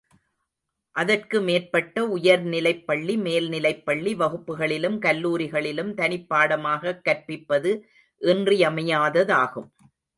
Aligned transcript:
அதற்கு 0.95 1.41
மேற்பட்ட 1.41 2.05
உயர்நிலைப்பள்ளி 2.07 3.15
மேல்நிலைப்பள்ளி 3.17 4.15
வகுப்புகளிலும் 4.15 4.99
கல்லூரிகளிலும் 4.99 5.93
தனிப்பாடமாகக் 5.95 7.01
கற்பிப்பது 7.01 7.85
இன்றியமையாததாகும். 8.21 9.69